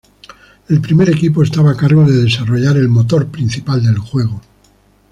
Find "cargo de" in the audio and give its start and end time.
1.77-2.23